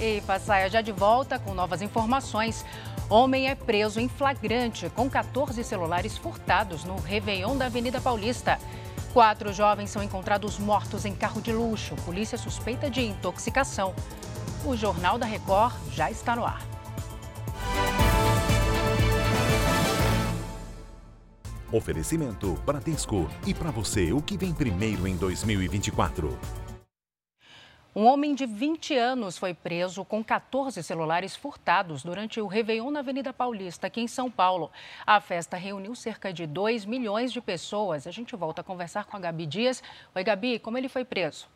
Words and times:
E 0.00 0.20
Passaia 0.26 0.68
já 0.68 0.82
de 0.82 0.92
volta 0.92 1.38
com 1.38 1.54
novas 1.54 1.80
informações. 1.80 2.64
Homem 3.08 3.48
é 3.48 3.54
preso 3.54 3.98
em 3.98 4.08
flagrante 4.08 4.90
com 4.90 5.08
14 5.08 5.62
celulares 5.64 6.18
furtados 6.18 6.84
no 6.84 6.96
Réveillon 6.96 7.56
da 7.56 7.66
Avenida 7.66 8.00
Paulista. 8.00 8.58
Quatro 9.12 9.52
jovens 9.52 9.88
são 9.88 10.02
encontrados 10.02 10.58
mortos 10.58 11.06
em 11.06 11.14
carro 11.14 11.40
de 11.40 11.50
luxo. 11.50 11.94
Polícia 12.04 12.36
suspeita 12.36 12.90
de 12.90 13.00
intoxicação. 13.00 13.94
O 14.66 14.76
Jornal 14.76 15.16
da 15.16 15.24
Record 15.24 15.74
já 15.92 16.10
está 16.10 16.36
no 16.36 16.44
ar. 16.44 16.60
Oferecimento 21.72 22.52
Bradesco. 22.66 23.28
E 23.46 23.54
para 23.54 23.70
você, 23.70 24.12
o 24.12 24.20
que 24.20 24.36
vem 24.36 24.52
primeiro 24.52 25.06
em 25.06 25.16
2024? 25.16 26.38
Um 27.98 28.04
homem 28.04 28.34
de 28.34 28.44
20 28.44 28.94
anos 28.94 29.38
foi 29.38 29.54
preso 29.54 30.04
com 30.04 30.22
14 30.22 30.82
celulares 30.82 31.34
furtados 31.34 32.02
durante 32.02 32.38
o 32.38 32.46
Réveillon 32.46 32.90
na 32.90 33.00
Avenida 33.00 33.32
Paulista, 33.32 33.86
aqui 33.86 34.02
em 34.02 34.06
São 34.06 34.30
Paulo. 34.30 34.70
A 35.06 35.18
festa 35.18 35.56
reuniu 35.56 35.94
cerca 35.94 36.30
de 36.30 36.46
2 36.46 36.84
milhões 36.84 37.32
de 37.32 37.40
pessoas. 37.40 38.06
A 38.06 38.10
gente 38.10 38.36
volta 38.36 38.60
a 38.60 38.64
conversar 38.64 39.06
com 39.06 39.16
a 39.16 39.20
Gabi 39.20 39.46
Dias. 39.46 39.82
Oi, 40.14 40.22
Gabi, 40.22 40.58
como 40.58 40.76
ele 40.76 40.90
foi 40.90 41.06
preso? 41.06 41.48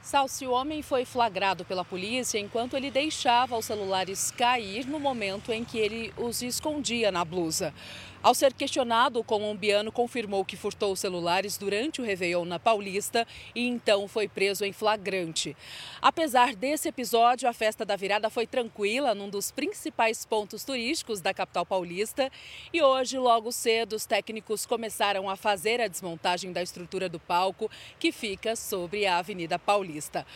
Salsi, 0.00 0.46
o 0.46 0.52
homem 0.52 0.80
foi 0.80 1.04
flagrado 1.04 1.66
pela 1.66 1.84
polícia 1.84 2.38
enquanto 2.38 2.78
ele 2.78 2.90
deixava 2.90 3.58
os 3.58 3.66
celulares 3.66 4.30
cair 4.30 4.86
no 4.86 4.98
momento 4.98 5.52
em 5.52 5.62
que 5.66 5.76
ele 5.76 6.14
os 6.16 6.40
escondia 6.40 7.12
na 7.12 7.26
blusa. 7.26 7.74
Ao 8.20 8.34
ser 8.34 8.52
questionado, 8.52 9.20
o 9.20 9.24
colombiano 9.24 9.92
confirmou 9.92 10.44
que 10.44 10.56
furtou 10.56 10.92
os 10.92 10.98
celulares 10.98 11.56
durante 11.56 12.00
o 12.00 12.04
Réveillon 12.04 12.44
na 12.44 12.58
Paulista 12.58 13.24
e 13.54 13.64
então 13.64 14.08
foi 14.08 14.26
preso 14.26 14.64
em 14.64 14.72
flagrante. 14.72 15.56
Apesar 16.02 16.56
desse 16.56 16.88
episódio, 16.88 17.48
a 17.48 17.52
festa 17.52 17.84
da 17.84 17.94
virada 17.94 18.28
foi 18.28 18.44
tranquila 18.44 19.14
num 19.14 19.30
dos 19.30 19.52
principais 19.52 20.26
pontos 20.26 20.64
turísticos 20.64 21.20
da 21.20 21.32
capital 21.32 21.64
paulista 21.64 22.30
e 22.72 22.82
hoje, 22.82 23.16
logo 23.18 23.52
cedo, 23.52 23.94
os 23.94 24.04
técnicos 24.04 24.66
começaram 24.66 25.30
a 25.30 25.36
fazer 25.36 25.80
a 25.80 25.86
desmontagem 25.86 26.52
da 26.52 26.60
estrutura 26.60 27.08
do 27.08 27.20
palco 27.20 27.70
que 28.00 28.10
fica 28.10 28.56
sobre 28.56 29.06
a 29.06 29.18
Avenida 29.18 29.60
Paulista. 29.60 30.26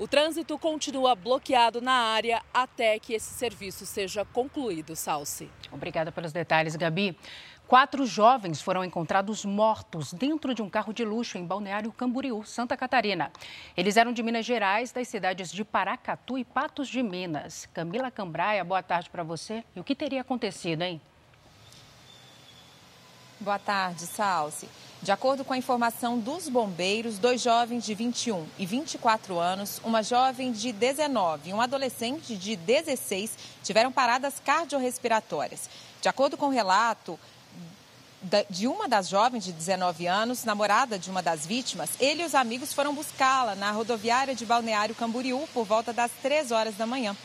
O 0.00 0.08
trânsito 0.08 0.58
continua 0.58 1.14
bloqueado 1.14 1.82
na 1.82 1.92
área 1.92 2.42
até 2.54 2.98
que 2.98 3.12
esse 3.12 3.34
serviço 3.34 3.84
seja 3.84 4.24
concluído, 4.24 4.96
Salsi. 4.96 5.50
Obrigada 5.70 6.10
pelos 6.10 6.32
detalhes, 6.32 6.74
Gabi. 6.74 7.14
Quatro 7.68 8.06
jovens 8.06 8.62
foram 8.62 8.82
encontrados 8.82 9.44
mortos 9.44 10.14
dentro 10.14 10.54
de 10.54 10.62
um 10.62 10.70
carro 10.70 10.94
de 10.94 11.04
luxo 11.04 11.36
em 11.36 11.44
Balneário 11.44 11.92
Camboriú, 11.92 12.42
Santa 12.46 12.78
Catarina. 12.78 13.30
Eles 13.76 13.98
eram 13.98 14.10
de 14.10 14.22
Minas 14.22 14.46
Gerais, 14.46 14.90
das 14.90 15.06
cidades 15.06 15.52
de 15.52 15.66
Paracatu 15.66 16.38
e 16.38 16.46
Patos 16.46 16.88
de 16.88 17.02
Minas. 17.02 17.68
Camila 17.74 18.10
Cambraia, 18.10 18.64
boa 18.64 18.82
tarde 18.82 19.10
para 19.10 19.22
você. 19.22 19.62
E 19.76 19.80
o 19.80 19.84
que 19.84 19.94
teria 19.94 20.22
acontecido, 20.22 20.80
hein? 20.80 20.98
Boa 23.38 23.58
tarde, 23.58 24.06
Salsi. 24.06 24.66
De 25.02 25.10
acordo 25.10 25.46
com 25.46 25.54
a 25.54 25.56
informação 25.56 26.18
dos 26.18 26.46
bombeiros, 26.46 27.18
dois 27.18 27.40
jovens 27.40 27.86
de 27.86 27.94
21 27.94 28.46
e 28.58 28.66
24 28.66 29.38
anos, 29.38 29.80
uma 29.82 30.02
jovem 30.02 30.52
de 30.52 30.72
19 30.72 31.48
e 31.48 31.54
um 31.54 31.60
adolescente 31.60 32.36
de 32.36 32.54
16 32.54 33.30
tiveram 33.64 33.90
paradas 33.90 34.34
cardiorrespiratórias. 34.44 35.70
De 36.02 36.08
acordo 36.10 36.36
com 36.36 36.48
o 36.48 36.50
relato 36.50 37.18
de 38.50 38.68
uma 38.68 38.86
das 38.86 39.08
jovens 39.08 39.42
de 39.42 39.52
19 39.52 40.06
anos, 40.06 40.44
namorada 40.44 40.98
de 40.98 41.08
uma 41.08 41.22
das 41.22 41.46
vítimas, 41.46 41.88
ele 41.98 42.22
e 42.22 42.26
os 42.26 42.34
amigos 42.34 42.74
foram 42.74 42.94
buscá-la 42.94 43.54
na 43.54 43.70
rodoviária 43.70 44.34
de 44.34 44.44
Balneário 44.44 44.94
Camboriú 44.94 45.48
por 45.54 45.64
volta 45.64 45.94
das 45.94 46.10
3 46.20 46.50
horas 46.50 46.74
da 46.74 46.86
manhã. 46.86 47.16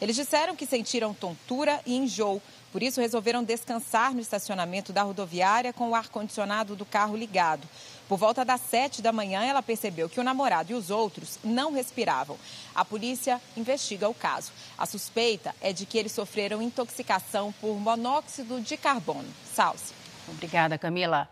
Eles 0.00 0.16
disseram 0.16 0.56
que 0.56 0.66
sentiram 0.66 1.14
tontura 1.14 1.80
e 1.86 1.94
enjoo 1.94 2.42
por 2.72 2.82
isso, 2.82 3.00
resolveram 3.00 3.42
descansar 3.42 4.14
no 4.14 4.20
estacionamento 4.20 4.92
da 4.92 5.02
rodoviária 5.02 5.72
com 5.72 5.90
o 5.90 5.94
ar-condicionado 5.94 6.76
do 6.76 6.84
carro 6.84 7.16
ligado. 7.16 7.66
Por 8.08 8.16
volta 8.16 8.44
das 8.44 8.60
sete 8.60 9.02
da 9.02 9.12
manhã, 9.12 9.44
ela 9.44 9.62
percebeu 9.62 10.08
que 10.08 10.20
o 10.20 10.24
namorado 10.24 10.70
e 10.70 10.74
os 10.74 10.90
outros 10.90 11.38
não 11.42 11.72
respiravam. 11.72 12.38
A 12.74 12.84
polícia 12.84 13.40
investiga 13.56 14.08
o 14.08 14.14
caso. 14.14 14.52
A 14.78 14.86
suspeita 14.86 15.54
é 15.60 15.72
de 15.72 15.84
que 15.84 15.98
eles 15.98 16.12
sofreram 16.12 16.62
intoxicação 16.62 17.52
por 17.60 17.78
monóxido 17.78 18.60
de 18.60 18.76
carbono. 18.76 19.28
Salse. 19.44 19.92
Obrigada, 20.28 20.78
Camila. 20.78 21.28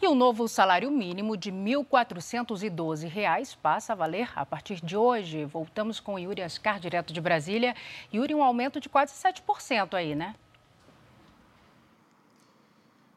E 0.00 0.06
o 0.06 0.14
novo 0.14 0.46
salário 0.46 0.92
mínimo 0.92 1.36
de 1.36 1.50
R$ 1.50 1.56
1.412 1.56 3.56
passa 3.60 3.92
a 3.92 3.96
valer 3.96 4.30
a 4.36 4.46
partir 4.46 4.80
de 4.80 4.96
hoje. 4.96 5.44
Voltamos 5.44 5.98
com 5.98 6.16
Yuri 6.16 6.40
Ascar, 6.40 6.78
direto 6.78 7.12
de 7.12 7.20
Brasília. 7.20 7.74
Yuri, 8.14 8.32
um 8.32 8.44
aumento 8.44 8.80
de 8.80 8.88
quase 8.88 9.12
7% 9.12 9.94
aí, 9.94 10.14
né? 10.14 10.36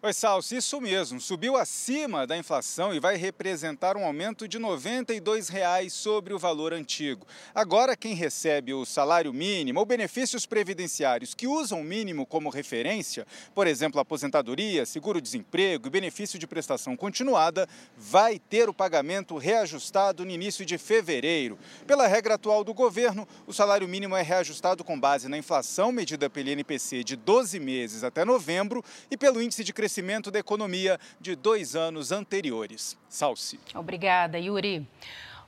Oi, 0.04 0.14
Salso, 0.14 0.56
isso 0.56 0.82
mesmo. 0.82 1.22
Subiu 1.22 1.56
acima 1.56 2.26
da 2.26 2.36
inflação 2.36 2.92
e 2.92 3.00
vai 3.00 3.18
representar 3.18 3.96
um 3.96 4.04
aumento 4.04 4.48
de 4.48 4.58
92 4.58 5.48
reais 5.48 5.94
sobre 5.94 6.34
o 6.34 6.40
valor 6.40 6.74
antigo. 6.74 7.28
Agora, 7.54 7.96
quem 7.96 8.16
recebe 8.16 8.74
o 8.74 8.84
salário 8.84 9.32
mínimo 9.32 9.80
ou 9.80 9.86
benefícios 9.86 10.48
previdenciários 10.48 11.36
que 11.36 11.46
usam 11.46 11.82
o 11.82 11.84
mínimo 11.84 12.26
como 12.26 12.50
referência, 12.50 13.28
por 13.54 13.68
exemplo, 13.68 14.02
aposentadoria, 14.02 14.88
seguro-desemprego 14.88 15.86
e 15.86 15.92
benefício 15.92 16.40
de 16.40 16.48
prestação 16.48 16.98
continuada, 16.98 17.70
vai 17.96 18.40
ter 18.40 18.68
o 18.68 18.74
pagamento 18.74 19.38
reajustado 19.38 20.26
no 20.26 20.32
início 20.32 20.66
de 20.66 20.80
fevereiro. 20.80 21.60
Pela 21.86 22.08
regra 22.08 22.34
atual 22.34 22.64
do 22.64 22.74
governo, 22.74 23.28
o 23.46 23.54
salário 23.54 23.88
mínimo 23.88 24.16
é 24.16 24.24
reajustado 24.24 24.84
com 24.84 25.00
base 25.00 25.28
na 25.28 25.38
inflação 25.38 25.92
medida 25.92 26.28
pelo 26.28 26.50
INPC 26.50 27.04
de 27.04 27.16
12 27.16 27.60
meses 27.60 28.04
até 28.04 28.26
novembro 28.26 28.84
e 29.12 29.16
pelo 29.16 29.40
índice 29.40 29.64
de 29.64 29.72
crescimento 29.72 29.91
crescimento 29.92 30.32
da 30.32 30.40
economia 30.40 30.98
de 31.20 31.36
dois 31.36 31.76
anos 31.76 32.14
anteriores. 32.14 32.98
Salsi. 33.10 33.60
Obrigada, 33.76 34.40
Yuri. 34.40 34.88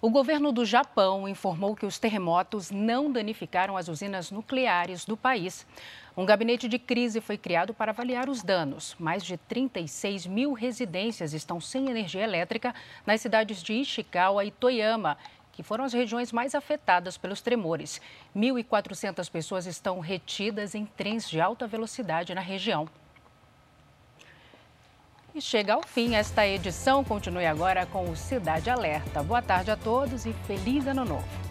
O 0.02 0.10
governo 0.10 0.52
do 0.52 0.66
Japão 0.66 1.30
informou 1.30 1.78
que 1.78 1.86
os 1.86 1.98
terremotos 1.98 2.70
não 2.70 3.10
danificaram 3.10 3.78
as 3.78 3.88
usinas 3.88 4.32
nucleares 4.32 5.06
do 5.06 5.16
país. 5.16 5.66
Um 6.18 6.26
gabinete 6.26 6.68
de 6.68 6.78
crise 6.78 7.22
foi 7.22 7.38
criado 7.38 7.74
para 7.74 7.94
avaliar 7.94 8.28
os 8.28 8.44
danos. 8.44 8.98
Mais 9.00 9.24
de 9.24 9.38
36 9.38 10.28
mil 10.28 10.52
residências 10.52 11.32
estão 11.34 11.62
sem 11.62 11.90
energia 11.90 12.22
elétrica 12.22 12.76
nas 13.06 13.22
cidades 13.22 13.64
de 13.64 13.76
Ishikawa 13.76 14.44
e 14.44 14.52
Toyama, 14.52 15.18
que 15.54 15.64
foram 15.64 15.86
as 15.86 15.94
regiões 15.94 16.34
mais 16.34 16.54
afetadas 16.54 17.18
pelos 17.18 17.40
tremores. 17.40 18.02
1.400 18.36 19.32
pessoas 19.32 19.66
estão 19.68 20.02
retidas 20.02 20.76
em 20.76 20.86
trens 20.86 21.30
de 21.30 21.40
alta 21.40 21.66
velocidade 21.66 22.36
na 22.36 22.42
região. 22.42 22.90
E 25.36 25.42
chega 25.42 25.74
ao 25.74 25.82
fim 25.82 26.14
esta 26.14 26.48
edição. 26.48 27.04
Continue 27.04 27.48
agora 27.48 27.88
com 27.88 28.08
o 28.08 28.16
Cidade 28.16 28.70
Alerta. 28.70 29.24
Boa 29.24 29.42
tarde 29.42 29.72
a 29.72 29.76
todos 29.76 30.28
e 30.28 30.34
feliz 30.46 30.86
ano 30.86 31.04
novo. 31.04 31.43